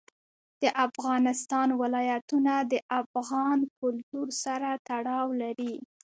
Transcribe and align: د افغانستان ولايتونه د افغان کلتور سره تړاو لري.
د 0.61 0.63
افغانستان 0.85 1.67
ولايتونه 1.81 2.53
د 2.71 2.73
افغان 3.01 3.59
کلتور 3.79 4.27
سره 4.43 4.69
تړاو 4.87 5.27
لري. 5.41 5.73